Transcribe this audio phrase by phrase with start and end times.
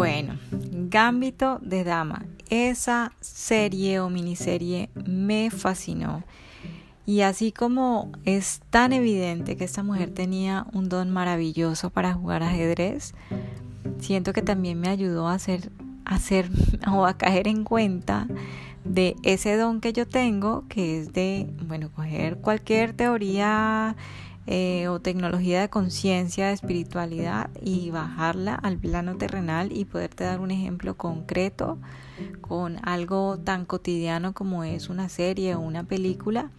[0.00, 0.38] Bueno,
[0.88, 2.24] Gambito de Dama.
[2.48, 6.24] Esa serie o miniserie me fascinó.
[7.04, 12.42] Y así como es tan evidente que esta mujer tenía un don maravilloso para jugar
[12.42, 13.12] ajedrez,
[13.98, 15.70] siento que también me ayudó a hacer,
[16.06, 16.48] a hacer
[16.90, 18.26] o a caer en cuenta
[18.84, 23.96] de ese don que yo tengo, que es de, bueno, coger cualquier teoría
[24.52, 30.40] eh, o tecnología de conciencia, de espiritualidad y bajarla al plano terrenal y poderte dar
[30.40, 31.78] un ejemplo concreto
[32.40, 36.50] con algo tan cotidiano como es una serie o una película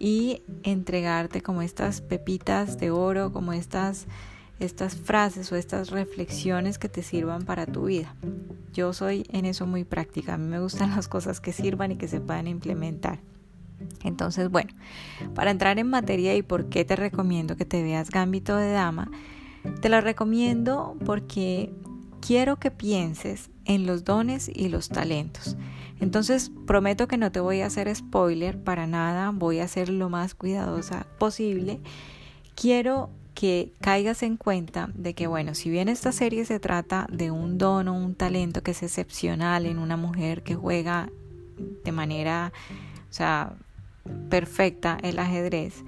[0.00, 4.08] y entregarte como estas pepitas de oro, como estas
[4.58, 8.16] estas frases o estas reflexiones que te sirvan para tu vida.
[8.72, 11.96] Yo soy en eso muy práctica, a mí me gustan las cosas que sirvan y
[11.96, 13.20] que se puedan implementar.
[14.02, 14.72] Entonces, bueno,
[15.34, 19.10] para entrar en materia y por qué te recomiendo que te veas Gambito de Dama,
[19.80, 21.72] te lo recomiendo porque
[22.20, 25.56] quiero que pienses en los dones y los talentos.
[26.00, 30.08] Entonces, prometo que no te voy a hacer spoiler para nada, voy a ser lo
[30.08, 31.80] más cuidadosa posible.
[32.56, 37.30] Quiero que caigas en cuenta de que, bueno, si bien esta serie se trata de
[37.30, 41.08] un don o un talento que es excepcional en una mujer que juega
[41.84, 42.52] de manera,
[43.10, 43.54] o sea,
[44.28, 45.84] perfecta el ajedrez,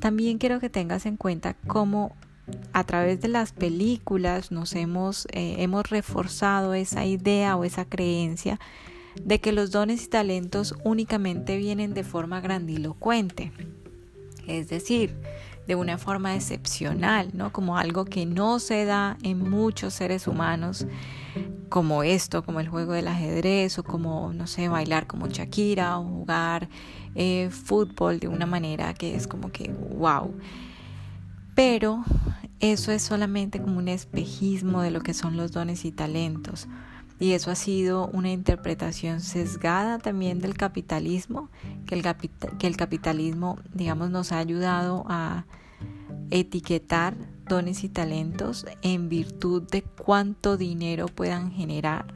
[0.00, 2.14] también quiero que tengas en cuenta cómo
[2.72, 8.60] a través de las películas nos hemos, eh, hemos reforzado esa idea o esa creencia
[9.22, 13.52] de que los dones y talentos únicamente vienen de forma grandilocuente.
[14.46, 15.14] Es decir,
[15.66, 17.52] de una forma excepcional, ¿no?
[17.52, 20.86] Como algo que no se da en muchos seres humanos,
[21.74, 26.04] como esto, como el juego del ajedrez, o como, no sé, bailar como Shakira, o
[26.04, 26.68] jugar
[27.16, 30.32] eh, fútbol de una manera que es como que, wow.
[31.56, 32.04] Pero
[32.60, 36.68] eso es solamente como un espejismo de lo que son los dones y talentos.
[37.18, 41.48] Y eso ha sido una interpretación sesgada también del capitalismo,
[41.86, 42.04] que el,
[42.56, 45.44] que el capitalismo, digamos, nos ha ayudado a
[46.30, 47.16] etiquetar
[47.48, 52.14] dones y talentos en virtud de cuánto dinero puedan generar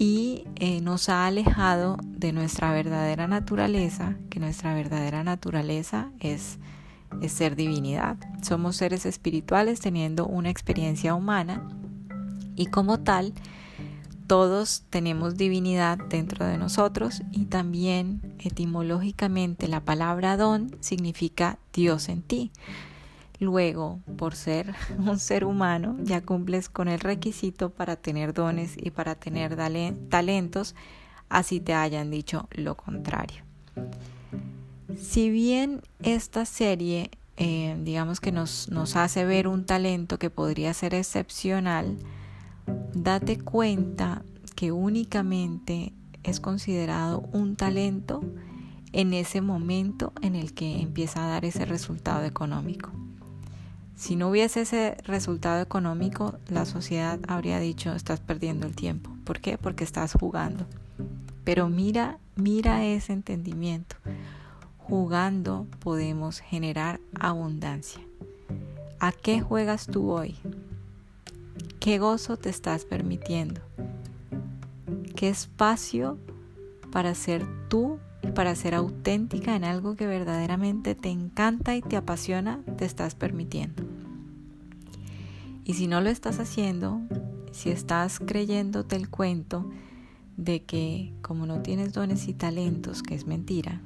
[0.00, 6.58] y eh, nos ha alejado de nuestra verdadera naturaleza, que nuestra verdadera naturaleza es,
[7.20, 8.16] es ser divinidad.
[8.40, 11.68] Somos seres espirituales teniendo una experiencia humana
[12.56, 13.34] y como tal,
[14.26, 22.22] todos tenemos divinidad dentro de nosotros y también etimológicamente la palabra don significa Dios en
[22.22, 22.52] ti.
[23.40, 28.90] Luego, por ser un ser humano, ya cumples con el requisito para tener dones y
[28.90, 29.56] para tener
[30.08, 30.76] talentos,
[31.30, 33.42] así te hayan dicho lo contrario.
[34.96, 40.74] Si bien esta serie, eh, digamos que nos, nos hace ver un talento que podría
[40.74, 41.96] ser excepcional,
[42.92, 44.22] date cuenta
[44.54, 48.20] que únicamente es considerado un talento
[48.92, 52.90] en ese momento en el que empieza a dar ese resultado económico.
[54.00, 59.10] Si no hubiese ese resultado económico, la sociedad habría dicho estás perdiendo el tiempo.
[59.24, 59.58] ¿Por qué?
[59.58, 60.64] Porque estás jugando.
[61.44, 63.96] Pero mira, mira ese entendimiento.
[64.78, 68.00] Jugando podemos generar abundancia.
[69.00, 70.34] ¿A qué juegas tú hoy?
[71.78, 73.60] ¿Qué gozo te estás permitiendo?
[75.14, 76.16] ¿Qué espacio
[76.90, 81.98] para ser tú y para ser auténtica en algo que verdaderamente te encanta y te
[81.98, 83.89] apasiona te estás permitiendo?
[85.70, 87.00] Y si no lo estás haciendo,
[87.52, 89.70] si estás creyéndote el cuento
[90.36, 93.80] de que como no tienes dones y talentos, que es mentira,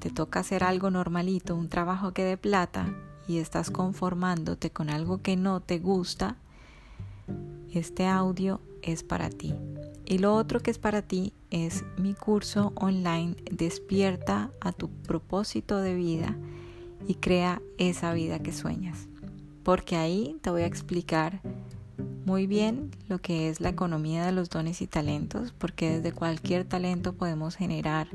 [0.00, 2.92] te toca hacer algo normalito, un trabajo que dé plata,
[3.28, 6.36] y estás conformándote con algo que no te gusta,
[7.72, 9.54] este audio es para ti.
[10.04, 15.78] Y lo otro que es para ti es mi curso online Despierta a tu propósito
[15.78, 16.36] de vida
[17.06, 19.06] y crea esa vida que sueñas.
[19.64, 21.40] Porque ahí te voy a explicar
[22.24, 26.64] muy bien lo que es la economía de los dones y talentos, porque desde cualquier
[26.64, 28.08] talento podemos generar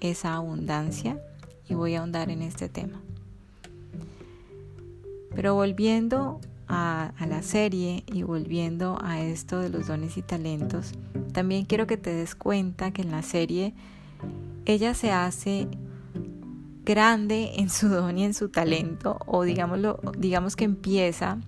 [0.00, 1.20] esa abundancia
[1.68, 3.00] y voy a ahondar en este tema.
[5.34, 10.92] Pero volviendo a, la serie y volviendo a esto de los dones y talentos,
[11.32, 13.74] también quiero que te des cuenta que en la serie
[14.64, 15.68] ella se hace
[16.84, 21.38] grande en su don y en su talento, o digámoslo, digamos que empieza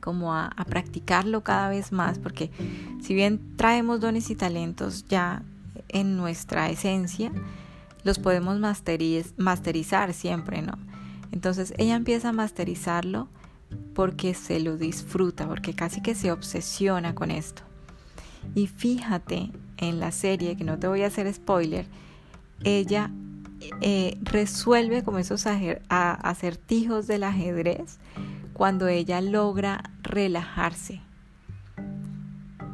[0.00, 2.50] como a, a, practicarlo cada vez más, porque
[3.02, 5.42] si bien traemos dones y talentos ya
[5.88, 7.32] en nuestra esencia,
[8.04, 10.78] los podemos masterizar siempre, ¿no?
[11.32, 13.28] Entonces ella empieza a masterizarlo
[13.94, 17.62] porque se lo disfruta, porque casi que se obsesiona con esto.
[18.54, 21.86] Y fíjate en la serie, que no te voy a hacer spoiler,
[22.64, 23.10] ella
[23.80, 27.98] eh, resuelve como esos acertijos del ajedrez
[28.52, 31.00] cuando ella logra relajarse.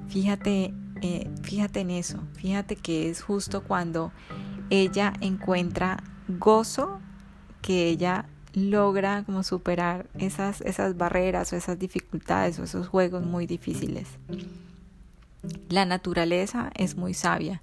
[0.09, 0.73] Fíjate,
[1.03, 4.13] eh, fíjate en eso, fíjate que es justo cuando
[4.71, 7.01] ella encuentra gozo,
[7.61, 13.47] que ella logra como superar esas, esas barreras o esas dificultades o esos juegos muy
[13.47, 14.09] difíciles.
[15.69, 17.61] La naturaleza es muy sabia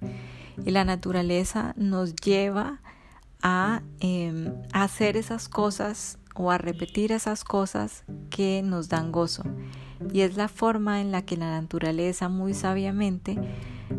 [0.64, 2.81] y la naturaleza nos lleva
[3.42, 9.42] a, em, a hacer esas cosas o a repetir esas cosas que nos dan gozo.
[10.12, 13.38] Y es la forma en la que la naturaleza muy sabiamente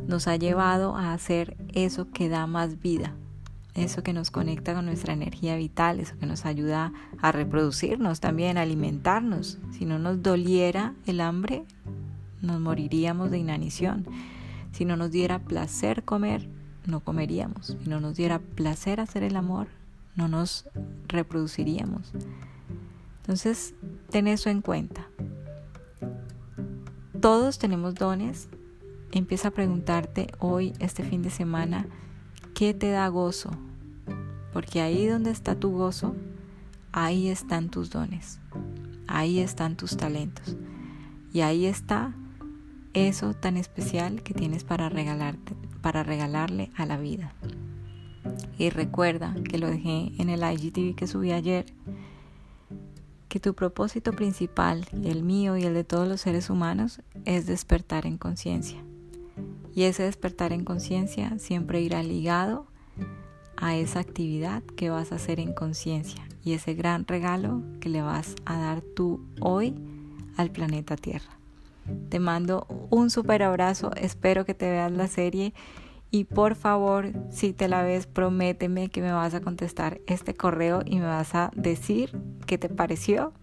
[0.08, 3.14] nos ha llevado a hacer eso que da más vida,
[3.74, 6.92] eso que nos conecta con nuestra energía vital, eso que nos ayuda
[7.22, 9.60] a reproducirnos también, a alimentarnos.
[9.72, 11.64] Si no nos doliera el hambre,
[12.42, 14.06] nos moriríamos de inanición.
[14.72, 16.50] Si no nos diera placer comer,
[16.86, 17.78] no comeríamos.
[17.82, 19.68] Si no nos diera placer hacer el amor,
[20.16, 20.66] no nos
[21.08, 22.12] reproduciríamos.
[23.22, 23.74] Entonces,
[24.10, 25.08] ten eso en cuenta.
[27.22, 28.50] Todos tenemos dones.
[29.12, 31.86] Empieza a preguntarte hoy, este fin de semana,
[32.54, 33.52] ¿qué te da gozo?
[34.52, 36.16] Porque ahí donde está tu gozo,
[36.92, 38.40] ahí están tus dones,
[39.08, 40.56] ahí están tus talentos
[41.34, 42.14] y ahí está
[42.94, 47.34] eso tan especial que tienes para regalarte, para regalarle a la vida.
[48.58, 51.66] Y recuerda que lo dejé en el IGTV que subí ayer,
[53.28, 58.08] que tu propósito principal, el mío y el de todos los seres humanos, es despertar
[58.08, 58.80] en conciencia.
[59.76, 62.66] Y ese despertar en conciencia siempre irá ligado
[63.58, 68.02] a esa actividad que vas a hacer en conciencia y ese gran regalo que le
[68.02, 69.76] vas a dar tú hoy
[70.38, 71.43] al planeta Tierra.
[72.10, 75.54] Te mando un super abrazo, espero que te veas la serie
[76.12, 80.82] y por favor, si te la ves, prométeme que me vas a contestar este correo
[80.86, 82.16] y me vas a decir
[82.46, 83.34] qué te pareció,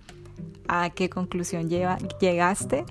[0.68, 2.84] a qué conclusión llegaste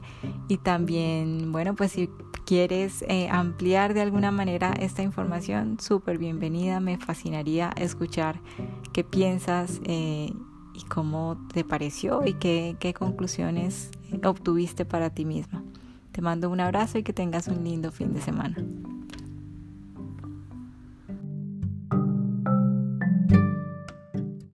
[0.50, 2.10] y también, bueno, pues si
[2.46, 8.42] quieres eh, ampliar de alguna manera esta información, súper bienvenida, me fascinaría escuchar
[8.92, 10.34] qué piensas eh,
[10.74, 13.92] y cómo te pareció y qué, qué conclusiones
[14.24, 15.64] obtuviste para ti misma.
[16.12, 18.58] Te mando un abrazo y que tengas un lindo fin de semana.